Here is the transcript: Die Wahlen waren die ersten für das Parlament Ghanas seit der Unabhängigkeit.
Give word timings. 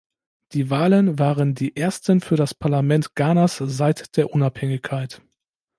Die 0.53 0.71
Wahlen 0.71 1.19
waren 1.19 1.53
die 1.53 1.75
ersten 1.75 2.21
für 2.21 2.35
das 2.35 2.55
Parlament 2.55 3.13
Ghanas 3.13 3.57
seit 3.63 4.17
der 4.17 4.33
Unabhängigkeit. 4.33 5.21